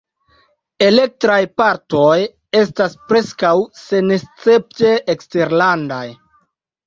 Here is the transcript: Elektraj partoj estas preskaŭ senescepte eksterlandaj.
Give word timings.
Elektraj 0.85 1.35
partoj 1.61 2.15
estas 2.61 2.95
preskaŭ 3.11 3.53
senescepte 3.81 4.97
eksterlandaj. 5.15 6.03